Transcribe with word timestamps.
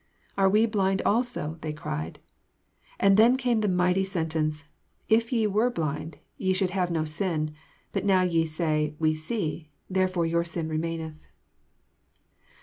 "Are 0.39 0.49
we 0.49 0.65
blind 0.65 1.03
also?'' 1.05 1.59
they 1.61 1.73
cried. 1.73 2.17
And 2.99 3.17
then 3.17 3.37
came 3.37 3.61
the 3.61 3.67
mighty 3.69 4.03
sen 4.03 4.29
tencci 4.29 4.41
^' 4.63 4.63
If 5.07 5.31
ye 5.31 5.45
were 5.45 5.69
blind, 5.69 6.17
ye 6.39 6.53
should 6.53 6.71
have 6.71 6.89
no 6.89 7.05
sin: 7.05 7.51
but 7.91 8.03
now 8.03 8.23
ye 8.23 8.43
say. 8.45 8.95
We 8.97 9.13
see; 9.13 9.69
therefore 9.91 10.25
your 10.25 10.43
sin 10.43 10.67
remaineth." 10.69 11.27